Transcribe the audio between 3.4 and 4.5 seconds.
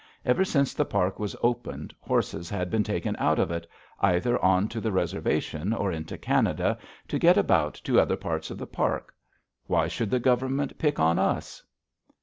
it, either